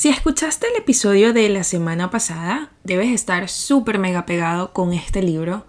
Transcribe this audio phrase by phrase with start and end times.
[0.00, 5.22] Si escuchaste el episodio de la semana pasada, debes estar súper mega pegado con este
[5.22, 5.66] libro.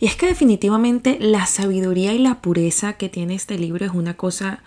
[0.00, 4.18] Y es que definitivamente la sabiduría y la pureza que tiene este libro es una
[4.18, 4.62] cosa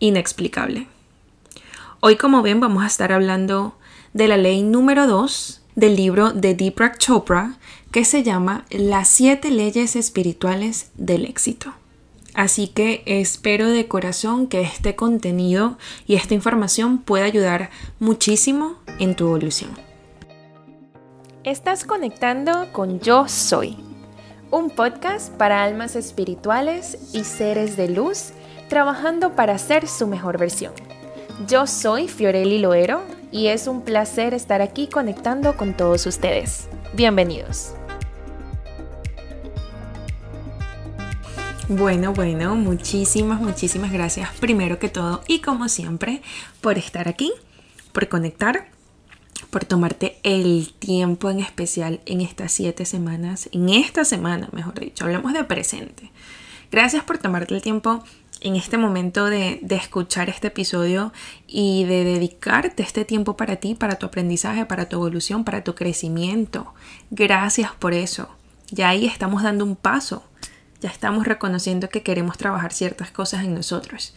[0.00, 0.88] inexplicable.
[2.00, 3.76] Hoy, como ven, vamos a estar hablando
[4.14, 7.58] de la ley número 2 del libro de Deepak Chopra
[7.92, 11.72] que se llama Las siete leyes espirituales del éxito.
[12.36, 19.16] Así que espero de corazón que este contenido y esta información pueda ayudar muchísimo en
[19.16, 19.70] tu evolución.
[21.44, 23.78] Estás conectando con Yo Soy,
[24.50, 28.32] un podcast para almas espirituales y seres de luz
[28.68, 30.74] trabajando para ser su mejor versión.
[31.48, 33.00] Yo soy Fiorelli Loero
[33.32, 36.68] y es un placer estar aquí conectando con todos ustedes.
[36.92, 37.72] Bienvenidos.
[41.68, 46.22] Bueno, bueno, muchísimas, muchísimas gracias primero que todo y como siempre
[46.60, 47.32] por estar aquí,
[47.90, 48.68] por conectar,
[49.50, 55.06] por tomarte el tiempo en especial en estas siete semanas, en esta semana, mejor dicho,
[55.06, 56.12] hablemos de presente.
[56.70, 58.04] Gracias por tomarte el tiempo
[58.42, 61.12] en este momento de, de, escuchar este episodio
[61.48, 65.74] y de dedicarte este tiempo para ti, para tu aprendizaje, para tu evolución, para tu
[65.74, 66.74] crecimiento.
[67.10, 68.28] Gracias por eso.
[68.70, 70.22] Ya ahí estamos dando un paso
[70.80, 74.14] ya estamos reconociendo que queremos trabajar ciertas cosas en nosotros.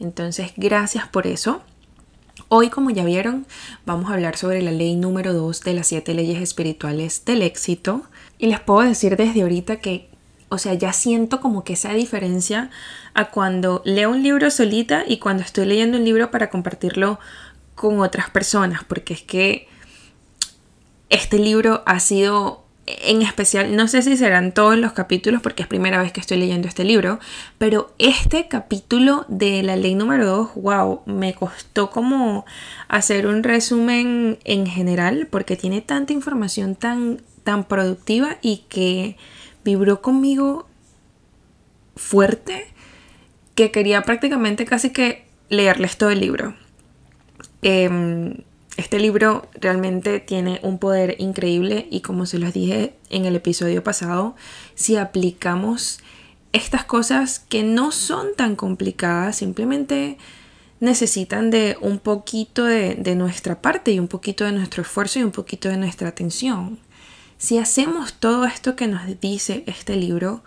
[0.00, 1.62] Entonces, gracias por eso.
[2.48, 3.46] Hoy, como ya vieron,
[3.86, 8.02] vamos a hablar sobre la ley número 2 de las siete leyes espirituales del éxito.
[8.38, 10.10] Y les puedo decir desde ahorita que,
[10.48, 12.70] o sea, ya siento como que esa diferencia
[13.14, 17.18] a cuando leo un libro solita y cuando estoy leyendo un libro para compartirlo
[17.74, 19.68] con otras personas, porque es que
[21.08, 25.68] este libro ha sido en especial, no sé si serán todos los capítulos porque es
[25.68, 27.20] primera vez que estoy leyendo este libro,
[27.58, 32.44] pero este capítulo de la ley número 2, wow, me costó como
[32.88, 39.16] hacer un resumen en general porque tiene tanta información tan, tan productiva y que
[39.64, 40.66] vibró conmigo
[41.94, 42.66] fuerte
[43.54, 46.56] que quería prácticamente casi que leerles todo el libro.
[47.62, 48.42] Eh,
[48.76, 53.84] este libro realmente tiene un poder increíble y como se los dije en el episodio
[53.84, 54.34] pasado,
[54.74, 56.00] si aplicamos
[56.52, 60.18] estas cosas que no son tan complicadas, simplemente
[60.80, 65.22] necesitan de un poquito de, de, nuestra parte y un poquito de nuestro esfuerzo y
[65.22, 66.78] un poquito de nuestra atención.
[67.38, 70.42] Si hacemos todo esto que nos dice este libro,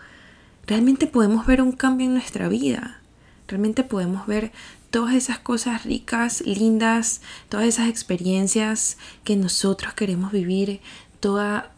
[0.67, 3.01] realmente podemos ver un cambio en nuestra vida.
[3.47, 4.51] Realmente podemos ver
[4.95, 7.19] todas esas cosas ricas, lindas,
[7.49, 10.79] todas esas experiencias que nosotros queremos vivir,
[11.19, 11.73] toda,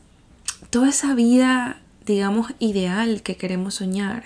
[0.69, 4.25] toda esa vida, digamos, ideal que queremos soñar.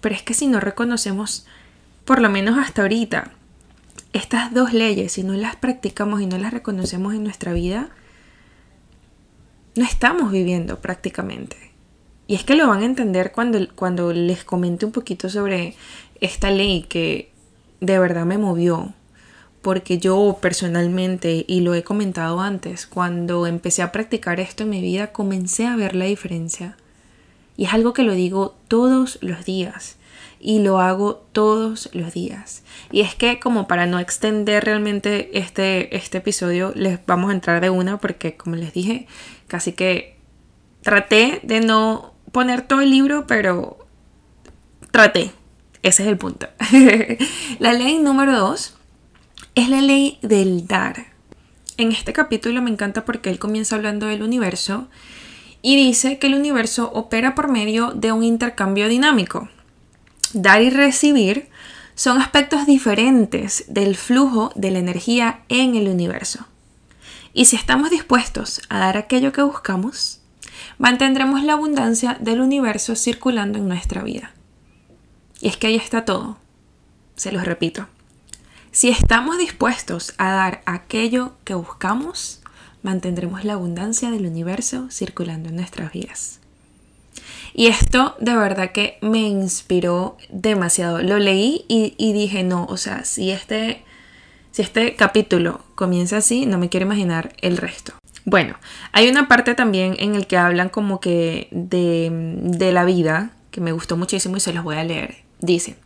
[0.00, 1.44] Pero es que si no reconocemos,
[2.04, 3.32] por lo menos hasta ahorita,
[4.12, 7.88] estas dos leyes, si no las practicamos y no las reconocemos en nuestra vida,
[9.74, 11.56] no estamos viviendo prácticamente.
[12.28, 15.74] Y es que lo van a entender cuando, cuando les comente un poquito sobre
[16.20, 17.31] esta ley que
[17.82, 18.94] de verdad me movió,
[19.60, 24.80] porque yo personalmente, y lo he comentado antes, cuando empecé a practicar esto en mi
[24.80, 26.76] vida, comencé a ver la diferencia.
[27.56, 29.96] Y es algo que lo digo todos los días.
[30.38, 32.62] Y lo hago todos los días.
[32.90, 37.60] Y es que como para no extender realmente este, este episodio, les vamos a entrar
[37.60, 39.06] de una porque como les dije,
[39.48, 40.16] casi que
[40.82, 43.86] traté de no poner todo el libro, pero
[44.90, 45.32] traté,
[45.82, 46.46] ese es el punto.
[47.58, 48.74] la ley número dos
[49.54, 51.06] es la ley del dar.
[51.76, 54.88] En este capítulo me encanta porque él comienza hablando del universo
[55.62, 59.48] y dice que el universo opera por medio de un intercambio dinámico.
[60.32, 61.48] Dar y recibir
[61.94, 66.46] son aspectos diferentes del flujo de la energía en el universo.
[67.34, 70.20] Y si estamos dispuestos a dar aquello que buscamos,
[70.78, 74.32] mantendremos la abundancia del universo circulando en nuestra vida.
[75.42, 76.38] Y es que ahí está todo.
[77.16, 77.88] Se los repito.
[78.70, 82.40] Si estamos dispuestos a dar aquello que buscamos,
[82.82, 86.38] mantendremos la abundancia del universo circulando en nuestras vidas.
[87.54, 91.02] Y esto de verdad que me inspiró demasiado.
[91.02, 93.82] Lo leí y, dije, no, o sea, si este,
[94.52, 97.94] si este capítulo comienza así, no me quiero imaginar el resto.
[98.24, 98.54] Bueno,
[98.92, 102.10] hay una parte también en el que hablan como que de,
[102.44, 105.31] de la vida, que me gustó muchísimo y se los voy a leer.
[105.42, 105.76] Dice,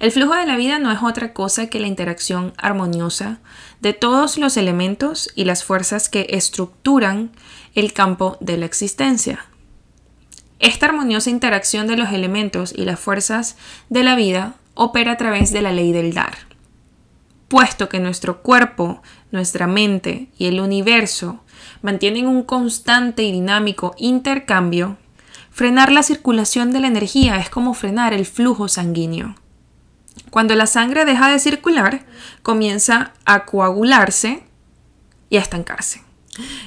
[0.00, 3.38] el flujo de la vida no es otra cosa que la interacción armoniosa
[3.80, 7.30] de todos los elementos y las fuerzas que estructuran
[7.76, 9.46] el campo de la existencia.
[10.58, 13.56] Esta armoniosa interacción de los elementos y las fuerzas
[13.88, 16.36] de la vida opera a través de la ley del dar.
[17.46, 19.00] puesto que nuestro cuerpo,
[19.30, 21.44] nuestra mente y el universo
[21.82, 24.96] mantienen un constante y dinámico intercambio,
[25.54, 29.36] frenar la circulación de la energía es como frenar el flujo sanguíneo.
[30.30, 32.04] Cuando la sangre deja de circular,
[32.42, 34.42] comienza a coagularse
[35.30, 36.02] y a estancarse.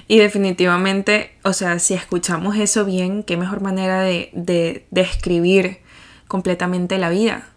[0.08, 5.80] Y definitivamente, o sea, si escuchamos eso bien, qué mejor manera de, describir
[6.30, 7.50] completamente la vida.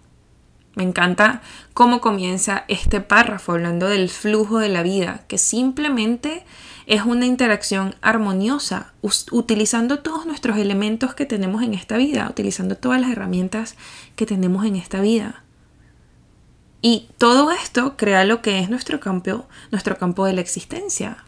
[0.74, 1.42] Me encanta
[1.74, 6.44] cómo comienza este párrafo hablando del flujo de la vida, que simplemente
[6.90, 8.94] es una interacción armoniosa,
[9.30, 13.76] utilizando todos nuestros elementos que tenemos en esta vida, utilizando todas las herramientas
[14.16, 15.44] que tenemos en esta vida.
[16.82, 21.18] Y todo esto crea lo que es nuestro campo, nuestro campo de la existencia.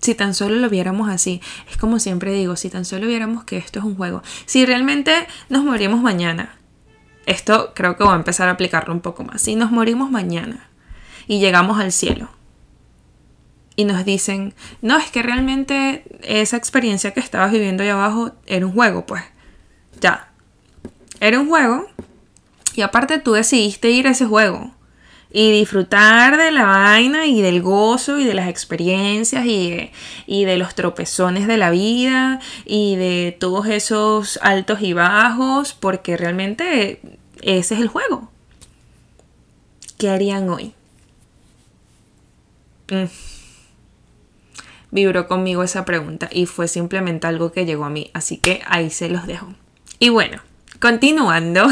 [0.00, 1.40] Si tan solo lo viéramos así,
[1.70, 5.14] es como siempre digo, si tan solo viéramos que esto es un juego, si realmente
[5.48, 6.58] nos morimos mañana,
[7.26, 10.68] esto creo que voy a empezar a aplicarlo un poco más, si nos morimos mañana
[11.28, 12.41] y llegamos al cielo
[13.76, 18.66] y nos dicen, no, es que realmente esa experiencia que estabas viviendo ahí abajo era
[18.66, 19.22] un juego, pues
[20.00, 20.28] ya,
[21.20, 21.86] era un juego
[22.74, 24.72] y aparte tú decidiste ir a ese juego
[25.32, 29.92] y disfrutar de la vaina y del gozo y de las experiencias y de,
[30.26, 36.16] y de, los tropezones de la vida y de todos esos altos y bajos porque
[36.18, 37.00] realmente
[37.40, 38.30] ese es el juego.
[39.96, 40.74] ¿Qué harían hoy?
[42.90, 43.31] Mm.
[44.92, 48.90] Vibró conmigo esa pregunta y fue simplemente algo que llegó a mí, así que ahí
[48.90, 49.48] se los dejo.
[49.98, 50.40] Y bueno,
[50.82, 51.68] Continuando,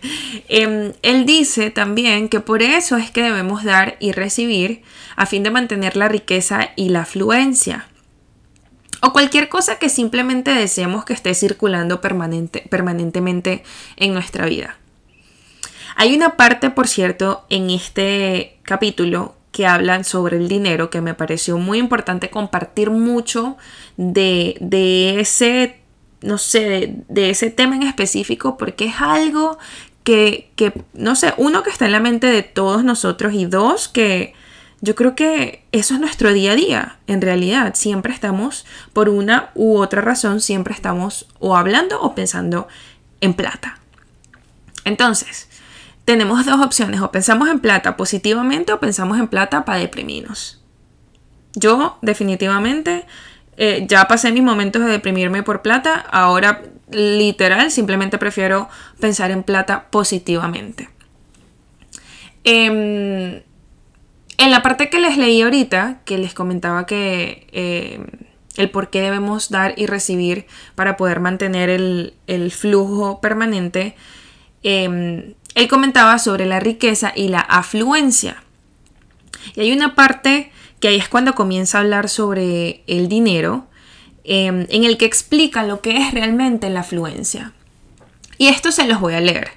[0.48, 4.80] em, él dice también que por eso es que debemos dar y recibir
[5.16, 7.88] a fin de mantener la riqueza y la afluencia.
[9.02, 13.64] O cualquier cosa que simplemente deseemos que esté circulando permanentemente
[13.96, 14.78] en nuestra vida.
[15.94, 21.14] Hay una parte, por cierto, en este capítulo que hablan sobre el dinero que me
[21.14, 23.56] pareció muy importante compartir mucho
[23.96, 25.78] de, de ese
[26.22, 29.58] no sé, de, ese tema en específico, porque es algo
[30.02, 33.86] que, que, no sé, uno que está en la mente de todos nosotros y dos,
[33.86, 34.34] que
[34.80, 37.74] yo creo que eso es nuestro día a día, en realidad.
[37.76, 42.66] Siempre estamos, por una u otra razón, siempre estamos o hablando o pensando
[43.20, 43.78] en plata.
[44.84, 45.48] Entonces,
[46.04, 50.60] tenemos dos opciones, o pensamos en plata positivamente o pensamos en plata para deprimirnos.
[51.54, 53.06] Yo definitivamente
[53.56, 58.68] eh, ya pasé mis momentos de deprimirme por plata, ahora literal simplemente prefiero
[59.00, 60.88] pensar en plata positivamente.
[62.44, 63.42] Em,
[64.36, 68.06] en la parte que les leí ahorita, que les comentaba que em,
[68.56, 73.96] el por qué debemos dar y recibir para poder mantener el, flujo permanente,
[74.62, 78.42] em, él comentaba sobre la riqueza y la afluencia.
[79.54, 83.66] Y hay una parte que ahí es cuando comienza a hablar sobre el dinero,
[84.24, 87.52] em, en el que explica lo que es realmente la afluencia.
[88.38, 89.48] Y esto se los voy a leer.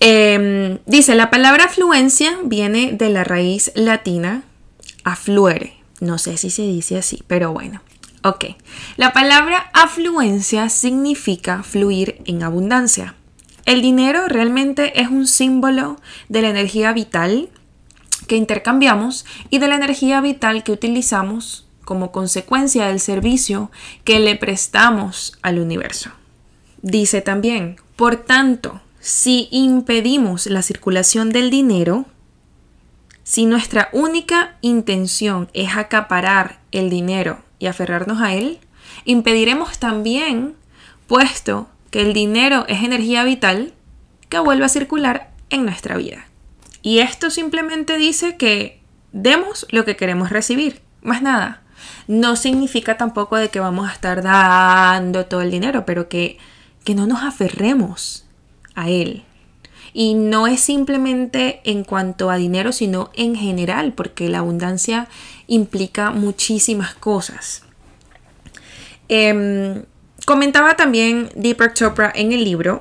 [0.00, 4.42] Em, dice, la palabra afluencia viene de la raíz latina
[5.04, 5.74] afluere.
[6.00, 7.82] No sé si se dice así, pero bueno.
[8.22, 8.46] Ok.
[8.96, 13.14] La palabra afluencia significa fluir en abundancia.
[13.64, 17.48] El dinero realmente es un símbolo de la energía vital
[18.26, 23.70] que intercambiamos y de la energía vital que utilizamos como consecuencia del servicio
[24.04, 26.10] que le prestamos al universo.
[26.82, 32.06] Dice también, por tanto, si impedimos la circulación del dinero,
[33.22, 38.58] si nuestra única intención es acaparar el dinero y aferrarnos a él,
[39.06, 40.54] impediremos también,
[41.06, 43.72] puesto que el dinero es energía vital,
[44.28, 46.26] que vuelva a circular en nuestra vida.
[46.82, 48.82] Y esto simplemente dice que
[49.12, 51.62] demos lo que queremos recibir, más nada.
[52.08, 56.36] No significa tampoco de que vamos a estar dando todo el dinero, pero que,
[56.82, 58.26] que no nos aferremos
[58.74, 59.22] a él.
[59.92, 65.06] Y no es simplemente en cuanto a dinero, sino en general, porque la abundancia
[65.46, 67.62] implica muchísimas cosas.
[69.08, 69.84] Em,
[70.24, 72.80] comentaba también Deepak Chopra en el libro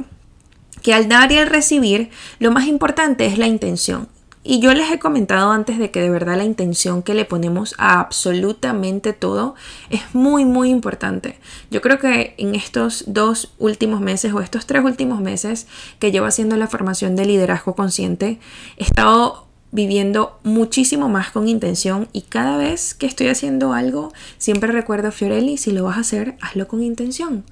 [0.81, 2.09] que al dar y al recibir,
[2.39, 4.09] lo más importante es la intención.
[4.45, 7.75] Y yo les he comentado antes de que de verdad la intención que le ponemos
[7.77, 9.55] a absolutamente todo
[9.89, 11.39] es muy, muy importante.
[11.71, 15.67] Yo creo que en estos dos últimos meses o estos tres últimos meses
[15.99, 18.39] que llevo haciendo la formación de liderazgo consciente,
[18.75, 24.71] he estado viviendo muchísimo más con intención y cada vez que estoy haciendo algo, siempre
[24.71, 27.43] recuerdo, Fiorelli, si lo vas a hacer, hazlo con intención,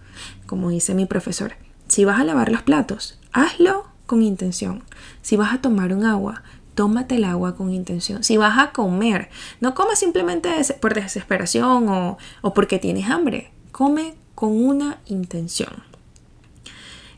[0.45, 1.53] como dice mi profesor.
[1.87, 4.83] Si vas a lavar los platos, hazlo con intención.
[5.23, 6.43] Si vas a tomar un agua,
[6.75, 8.23] tómate el agua con intención.
[8.23, 10.49] Si vas a comer, no comas simplemente
[10.79, 13.51] por desesperación o, o porque tienes hambre.
[13.71, 15.71] Come con una intención.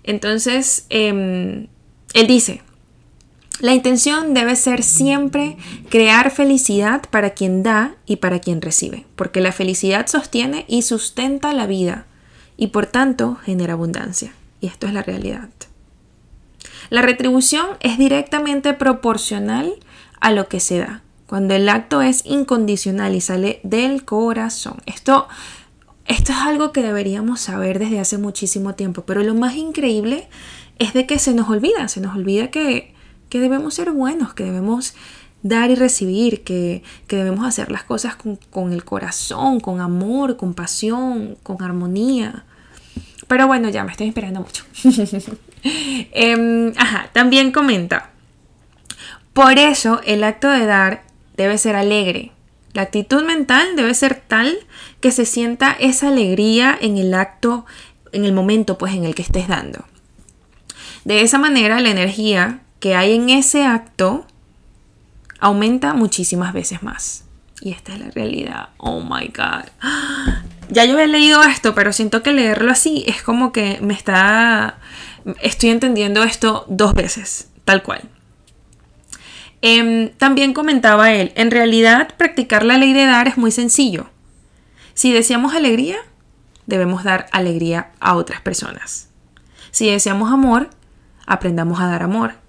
[0.04, 1.68] Entonces, em,
[2.14, 2.62] él dice,
[3.60, 5.58] la intención debe ser siempre
[5.90, 11.54] crear felicidad para quien da y para quien recibe, porque la felicidad sostiene y sustenta
[11.54, 12.06] la vida
[12.58, 14.34] y por tanto genera abundancia.
[14.60, 15.50] Y esto es la realidad.
[16.90, 19.74] La retribución es directamente proporcional
[20.20, 24.78] a lo que se da, cuando el acto es incondicional y sale del corazón.
[24.86, 25.28] Esto,
[26.06, 30.28] esto es algo que deberíamos saber desde hace muchísimo tiempo, pero lo más increíble
[30.80, 32.93] es de que se nos olvida, se nos olvida que,
[33.34, 34.94] que debemos ser buenos, que debemos
[35.42, 40.38] dar y recibir, que, que debemos hacer las cosas con, con, el corazón, con amor,
[40.38, 42.46] con pasión, con armonía.
[43.28, 44.66] Pero bueno, ya me estoy esperando mucho.
[45.64, 48.12] Em, ajá, también comenta.
[49.34, 51.04] Por eso el acto de dar
[51.36, 52.34] debe ser alegre.
[52.74, 54.56] La actitud mental debe ser tal
[55.00, 57.66] que se sienta esa alegría en el acto,
[58.12, 59.86] en el momento pues en el que estés dando.
[61.04, 64.28] De esa manera la energía que hay en ese acto
[65.40, 67.24] aumenta muchísimas veces más.
[67.62, 68.70] Y esta es la realidad.
[68.76, 69.70] Oh my god.
[70.68, 74.80] Ya yo he leído esto, pero siento que leerlo así es como que me está
[75.42, 78.02] estoy entendiendo esto dos veces, tal cual.
[79.62, 84.10] Em, también comentaba él, en realidad practicar la ley de dar es muy sencillo.
[84.94, 86.00] Si deseamos alegría,
[86.66, 89.08] debemos dar alegría a otras personas.
[89.72, 90.70] Si deseamos amor,
[91.26, 92.43] aprendamos a dar amor.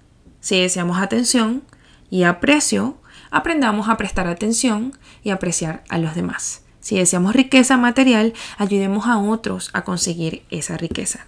[0.45, 1.63] Si deseamos atención
[2.11, 2.99] y aprecio,
[3.31, 6.61] aprendamos a prestar atención y apreciar a los demás.
[6.81, 11.25] Si deseamos riqueza material, ayudemos a otros a conseguir esa riqueza.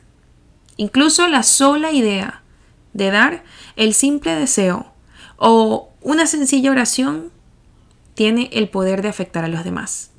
[0.75, 2.43] Incluso la sola idea
[2.93, 3.43] de dar
[3.75, 4.93] el simple deseo
[5.37, 7.31] o una sencilla oración
[8.13, 10.11] tiene el poder de afectar a los demás.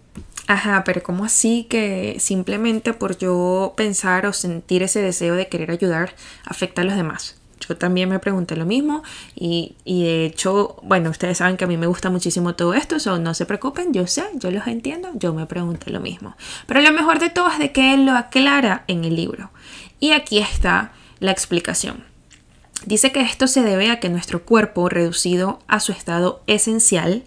[0.48, 5.70] Ajá, pero ¿cómo así que simplemente por yo pensar o sentir ese deseo de querer
[5.70, 7.38] ayudar afecta a los demás?
[7.60, 9.02] Yo también me pregunté lo mismo
[9.34, 13.18] y, de hecho, bueno, ustedes saben que a mí me gusta muchísimo todo esto, eso
[13.18, 16.36] no se preocupen, yo sé, yo los entiendo, yo me pregunté lo mismo.
[16.66, 19.50] Pero lo mejor de todo es de que él lo aclara en el libro.
[20.00, 22.04] Y aquí está la explicación.
[22.86, 27.24] Dice que esto se debe a que nuestro cuerpo, reducido a su estado esencial,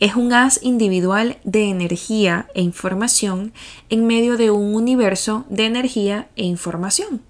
[0.00, 3.52] es un haz individual de energía e información
[3.88, 7.22] en medio de un universo de energía e información.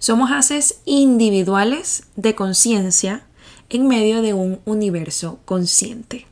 [0.00, 3.22] Somos haces individuales de conciencia
[3.68, 6.26] en medio de un universo consciente.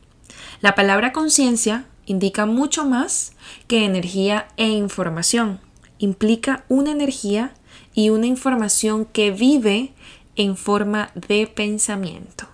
[0.63, 3.35] La palabra conciencia indica mucho más
[3.67, 5.61] que energía e información.
[5.99, 7.53] Implica una energía
[7.93, 9.93] y una información que vive
[10.35, 12.49] en forma de pensamiento.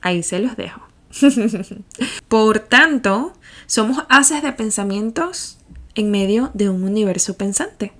[0.00, 0.82] Ahí se los dejo.
[2.26, 3.34] Por tanto,
[3.66, 5.58] somos haces de pensamientos
[5.94, 7.92] en medio de un universo pensante.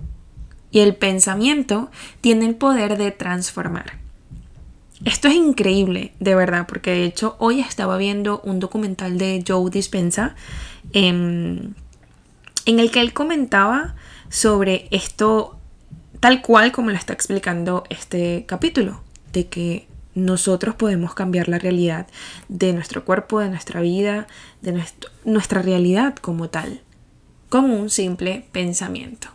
[0.73, 1.89] Y el pensamiento
[2.19, 3.99] tiene el poder de transformar.
[5.05, 9.69] Esto es increíble, de verdad, porque de hecho hoy estaba viendo un documental de Joe
[9.69, 10.35] Dispensa
[10.91, 11.75] en,
[12.65, 13.95] en el que él comentaba
[14.29, 15.59] sobre esto
[16.19, 19.01] tal cual como lo está explicando este capítulo,
[19.33, 22.07] de que nosotros podemos cambiar la realidad
[22.47, 24.27] de nuestro cuerpo, de nuestra vida,
[24.61, 24.85] de
[25.25, 26.81] nuestra realidad como tal,
[27.49, 29.27] con un simple pensamiento.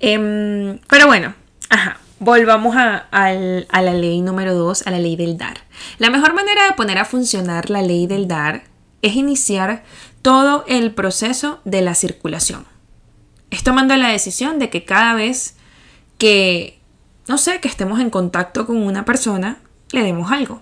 [0.00, 1.34] Em, pero bueno,
[1.68, 5.58] ajá, volvamos a, a la ley número 2, a la ley del dar.
[5.98, 8.64] La mejor manera de poner a funcionar la ley del dar
[9.02, 9.84] es iniciar
[10.22, 12.66] todo el proceso de la circulación
[13.50, 15.56] es tomando la decisión de que cada vez
[16.18, 16.78] que,
[17.26, 19.58] no sé, que estemos en contacto con una persona,
[19.92, 20.60] le demos algo.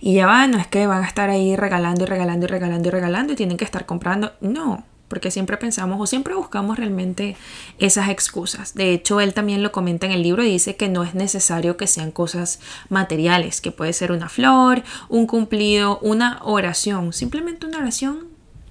[0.00, 2.88] Y ya va, no es que van a estar ahí regalando y regalando y regalando
[2.88, 4.32] y regalando y tienen que estar comprando.
[4.40, 7.36] No, porque siempre pensamos o siempre buscamos realmente
[7.78, 8.72] esas excusas.
[8.72, 11.76] De hecho, él también lo comenta en el libro y dice que no es necesario
[11.76, 17.12] que sean cosas materiales, que puede ser una flor, un cumplido, una oración.
[17.12, 18.20] Simplemente una oración,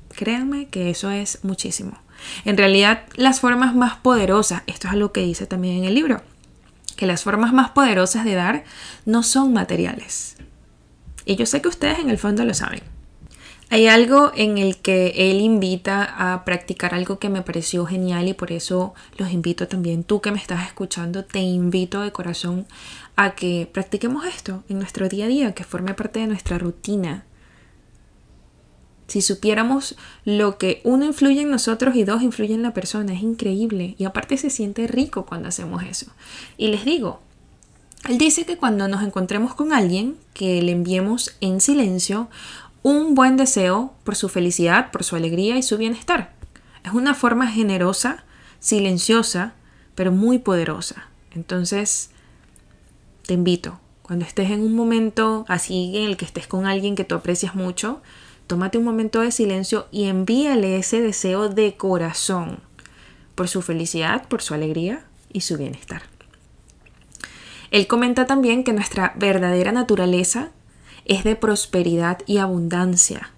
[0.10, 2.00] créanme que eso es muchísimo.
[2.44, 6.24] En realidad, las formas más poderosas, esto es algo que dice también en el libro,
[6.96, 8.64] que las formas más poderosas de dar
[9.06, 10.38] no son materiales.
[11.24, 12.82] Y yo sé que ustedes en el fondo lo saben.
[13.74, 18.34] Hay algo en el que él invita a practicar algo que me pareció genial y
[18.34, 22.68] por eso los invito también, tú que me estás escuchando, te invito de corazón
[23.16, 27.24] a que practiquemos esto en nuestro día a día, que forme parte de nuestra rutina
[29.08, 33.22] Si supiéramos lo que uno influye en nosotros y dos influye en la persona, es
[33.22, 33.96] increíble.
[33.98, 36.08] Y aparte se siente rico cuando hacemos eso.
[36.58, 37.22] Y les digo,
[38.10, 42.30] él dice que cuando nos encontremos con alguien, que le enviemos en silencio
[42.84, 46.34] un buen deseo por su felicidad, por su alegría y su bienestar.
[46.84, 48.24] Es una forma generosa,
[48.60, 49.54] silenciosa,
[49.96, 51.08] pero muy poderosa.
[51.32, 52.10] Entonces,
[53.26, 57.04] te invito, cuando estés en un momento así en el que estés con alguien que
[57.04, 58.02] tú aprecias mucho,
[58.48, 62.60] tómate un momento de silencio y envíale ese deseo de corazón
[63.36, 66.02] por su felicidad, por su alegría y su bienestar.
[67.72, 70.52] Él comenta también que nuestra verdadera naturaleza
[71.06, 73.32] es de prosperidad y abundancia,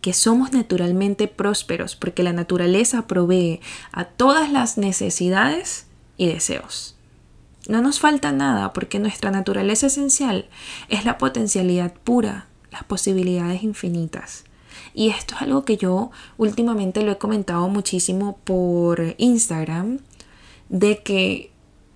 [0.00, 3.60] que somos naturalmente prósperos porque la naturaleza provee
[3.92, 6.96] a todas las necesidades y deseos.
[7.68, 10.46] No nos falta nada porque nuestra naturaleza esencial
[10.88, 14.44] es la potencialidad pura, las posibilidades infinitas.
[14.94, 20.00] Y esto es algo que yo últimamente lo he comentado muchísimo por Instagram,
[20.68, 21.51] de que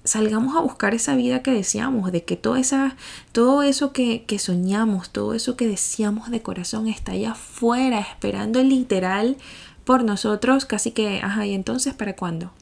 [0.07, 2.97] salgamos a buscar esa vida que deseamos, de que todo, esa,
[3.33, 8.63] todo eso que, que, soñamos, todo eso que deseamos de corazón está allá afuera, esperando
[8.63, 9.37] literal
[9.85, 12.53] por nosotros, casi que, ajá, ¿y entonces para cuándo?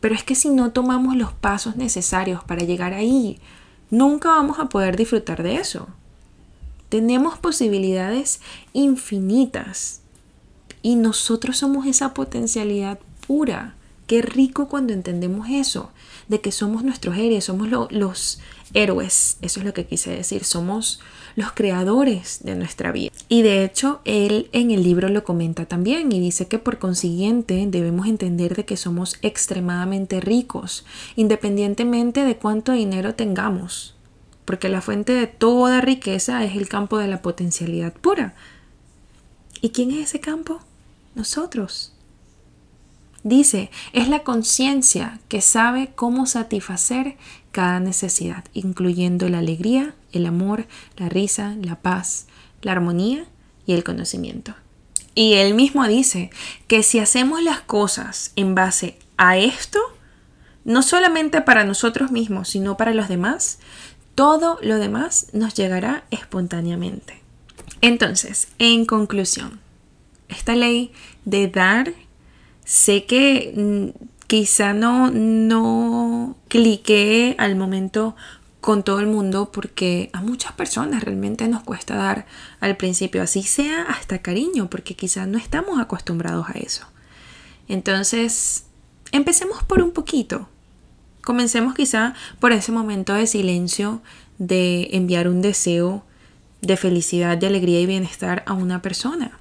[0.00, 3.38] Pero es que si no tomamos los pasos necesarios para llegar ahí,
[3.90, 5.86] nunca vamos a poder disfrutar de eso.
[6.88, 8.40] Tenemos posibilidades
[8.72, 10.00] infinitas
[10.82, 13.75] y nosotros somos esa potencialidad pura.
[14.06, 15.90] Qué rico cuando entendemos eso,
[16.28, 18.40] de que somos nuestros héroes, somos los
[18.74, 21.00] héroes, eso es lo que quise decir, somos
[21.34, 23.10] los creadores de nuestra vida.
[23.28, 27.64] Y de hecho, él en el libro lo comenta también y dice que por consiguiente
[27.68, 30.84] debemos entender de que somos extremadamente ricos,
[31.16, 33.96] independientemente de cuánto dinero tengamos
[34.46, 38.34] porque la fuente de toda riqueza es el campo de la potencialidad pura.
[39.60, 40.60] ¿Y quién es ese campo?
[41.16, 41.95] Nosotros.
[43.26, 47.16] Dice, es la conciencia que sabe cómo satisfacer
[47.50, 52.26] cada necesidad, incluyendo la alegría, el amor, la risa, la paz,
[52.62, 53.24] la armonía
[53.66, 54.54] y el conocimiento.
[55.16, 56.30] Y él mismo dice
[56.68, 59.80] que si hacemos las cosas en base a esto,
[60.62, 63.58] no solamente para nosotros mismos, sino para los demás,
[64.14, 67.20] todo lo demás nos llegará espontáneamente.
[67.80, 69.58] Entonces, en conclusión,
[70.28, 70.92] esta ley
[71.24, 71.92] de dar,
[72.66, 76.36] sé que mm, quizá no, no
[77.38, 78.14] al momento
[78.60, 82.26] con todo el mundo porque a muchas personas realmente nos cuesta dar
[82.60, 86.84] al principio, así sea hasta cariño, porque quizá no estamos acostumbrados a eso.
[87.68, 88.64] Entonces,
[89.12, 90.48] empecemos por un poquito,
[91.26, 94.00] Comencemos quizá por ese momento de silencio
[94.38, 96.04] de enviar un deseo
[96.62, 99.36] de felicidad, de alegría y bienestar a una persona.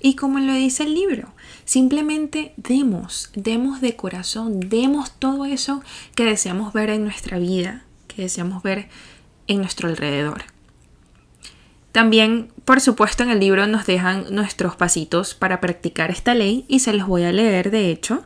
[0.00, 1.32] Y como lo dice el libro,
[1.64, 5.82] simplemente demos, demos de corazón, demos todo eso
[6.14, 8.88] que deseamos ver en nuestra vida, que deseamos ver
[9.46, 10.44] en nuestro alrededor.
[11.92, 16.80] También, por supuesto, en el libro nos dejan nuestros pasitos para practicar esta ley y
[16.80, 18.24] se los voy a leer, de hecho,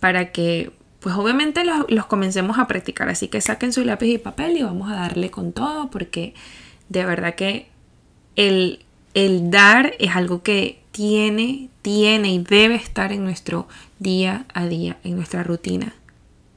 [0.00, 3.10] para que pues obviamente los, comencemos a practicar.
[3.10, 6.34] Así que saquen su lápiz y papel y vamos a darle con todo porque
[6.88, 7.68] de verdad que
[8.36, 13.66] el, el dar es algo que tiene, tiene y debe estar en nuestro
[13.98, 15.92] día a día, en nuestra rutina.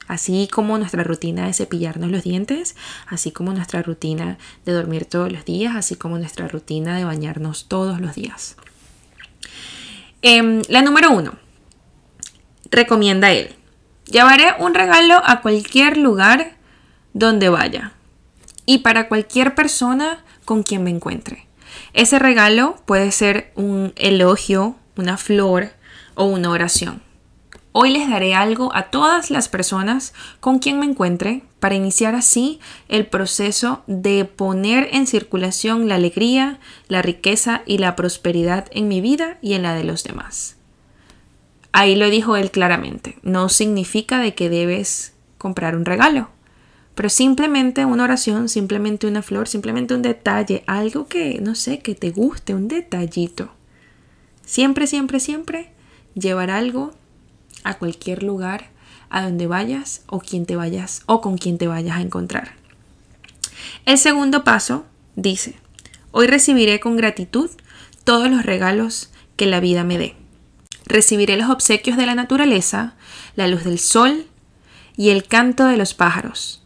[0.08, 2.76] Así como nuestra rutina de cepillarnos los dientes,
[3.08, 7.68] así como nuestra rutina de dormir todos los días, así como nuestra rutina de bañarnos
[7.68, 8.58] todos los días.
[10.22, 11.34] Em, la número uno,
[12.70, 13.56] recomienda él.
[14.06, 16.58] Llevaré un regalo a cualquier lugar
[17.14, 17.94] donde vaya
[18.68, 21.47] y para cualquier persona con quien me encuentre.
[21.98, 25.72] Ese regalo puede ser un elogio, una flor
[26.14, 27.02] o una oración.
[27.72, 32.60] Hoy les daré algo a todas las personas con quien me encuentre para iniciar así
[32.88, 39.02] el proceso de poner en circulación la alegría, la riqueza y la prosperidad en mi
[39.02, 40.56] vida y en la de los demás.
[41.72, 43.18] Ahí lo dijo él claramente.
[43.24, 46.30] No significa de que debes comprar un regalo,
[46.98, 51.94] pero simplemente una oración, simplemente una flor, simplemente un detalle, algo que, no sé, que
[51.94, 53.52] te guste, un detallito.
[54.44, 55.70] Siempre, siempre, siempre
[56.16, 56.96] llevar algo
[57.64, 58.72] a cualquier lugar
[59.12, 62.56] a donde vayas o quien te vayas o con quien te vayas a encontrar.
[63.86, 65.54] El segundo paso dice,
[66.10, 67.52] hoy recibiré con gratitud
[68.06, 70.16] todos los regalos que la vida me dé.
[70.88, 72.96] Recibiré los obsequios de la naturaleza,
[73.36, 74.26] la luz del sol
[74.96, 76.64] y el canto de los pájaros,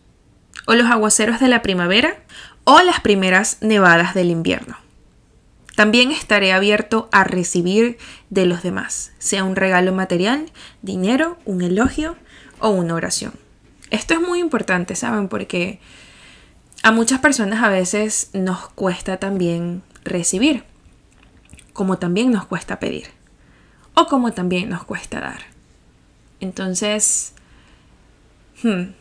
[0.71, 2.15] o los aguaceros de la primavera
[2.63, 4.77] o las primeras nevadas del invierno.
[5.75, 7.97] También estaré abierto a recibir
[8.29, 10.49] de los demás, sea un regalo material,
[10.81, 12.15] dinero, un elogio
[12.59, 13.33] o una oración.
[13.89, 15.27] Esto es muy importante, ¿saben?
[15.27, 15.81] Porque
[16.83, 20.63] a muchas personas a veces nos cuesta también recibir,
[21.73, 23.07] como también nos cuesta pedir,
[23.93, 25.41] o como también nos cuesta dar.
[26.39, 27.33] Entonces,
[28.63, 29.00] hmm,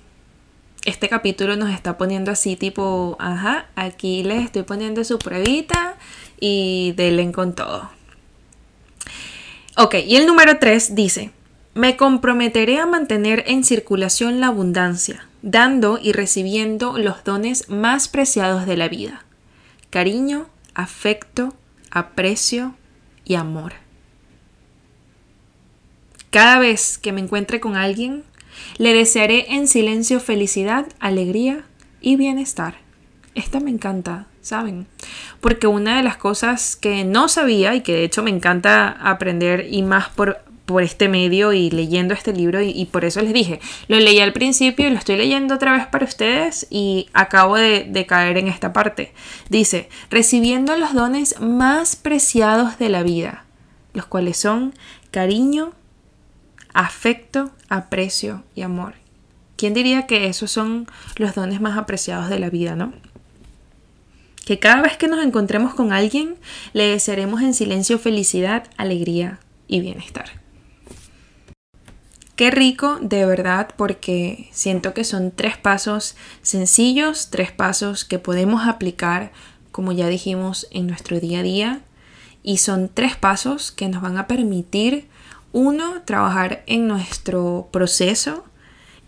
[0.85, 5.97] este capítulo nos está poniendo así tipo, ajá, aquí les estoy poniendo su pruebita
[6.39, 7.91] y denle con todo.
[9.77, 11.33] Ok, y el número 3 dice,
[11.75, 18.67] me comprometeré a mantener en circulación la abundancia, dando y recibiendo los dones más preciados
[18.67, 19.25] de la vida.
[19.91, 21.55] Cariño, afecto,
[21.91, 22.75] aprecio
[23.25, 23.75] y amor.
[26.31, 28.25] Cada vez que me encuentre con alguien,
[28.79, 31.65] le desearé en silencio felicidad, alegría
[32.01, 32.77] y bienestar.
[33.35, 34.87] Esta me encanta, ¿saben?
[35.41, 39.69] Porque una de las cosas que no sabía y que de hecho me encanta aprender
[39.71, 43.61] y más por, por este medio y leyendo este libro y, por eso les dije,
[43.89, 47.85] lo leí al principio y lo estoy leyendo otra vez para ustedes y acabo de,
[47.89, 49.13] de caer en esta parte.
[49.49, 53.45] Dice, recibiendo los dones más preciados de la vida,
[53.95, 54.75] los cuales son
[55.11, 55.73] cariño,
[56.73, 58.95] afecto, aprecio y amor.
[59.57, 62.93] ¿Quién diría que esos son los dones más apreciados de la vida, no?
[64.45, 66.37] Que cada vez que nos encontremos con alguien,
[66.73, 70.41] le desearemos en silencio felicidad, alegría y bienestar.
[72.41, 78.67] Qué rico, de verdad, porque siento que son tres pasos sencillos, tres pasos que podemos
[78.67, 79.31] aplicar,
[79.73, 81.81] como ya dijimos, en nuestro día a día.
[82.43, 85.07] Y son tres pasos que nos van a permitir
[85.53, 88.45] uno, trabajar en nuestro proceso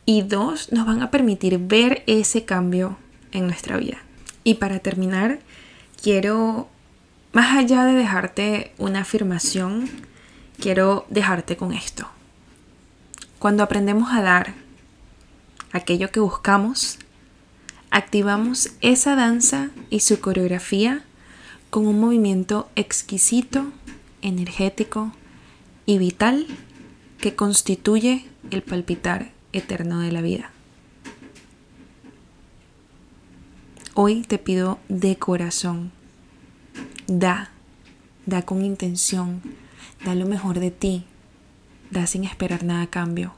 [0.05, 2.97] y dos, nos van a permitir ver ese cambio
[3.31, 3.99] en nuestra vida.
[4.45, 5.41] Y para terminar,
[6.03, 6.69] quiero,
[7.33, 9.89] más allá de dejarte una afirmación,
[10.59, 12.09] quiero dejarte con esto.
[13.39, 14.55] Cuando aprendemos a dar
[15.73, 16.99] aquello que buscamos,
[17.91, 21.05] activamos esa danza y su coreografía
[21.71, 23.67] con un movimiento exquisito,
[24.21, 25.13] energético,
[25.87, 26.47] y vital
[27.19, 30.51] que constituye el palpitar eterno de la vida.
[33.95, 35.93] Hoy te pido de corazón,
[37.07, 37.51] da,
[38.27, 39.43] da con intención,
[40.05, 41.05] da lo mejor de ti,
[41.91, 43.35] da sin esperar nada a cambio.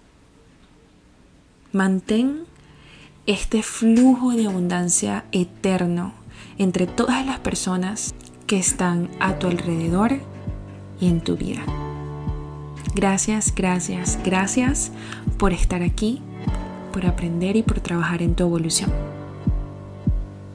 [1.72, 2.44] Mantén
[3.26, 6.14] este flujo de abundancia eterno
[6.58, 8.14] entre todas las personas
[8.46, 10.20] que están a tu alrededor
[11.00, 11.83] y en tu vida.
[12.94, 14.92] Gracias, gracias, gracias
[15.38, 16.20] por estar aquí,
[16.92, 18.92] por aprender y por trabajar en tu evolución.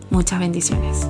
[0.09, 1.07] Muchas bendiciones.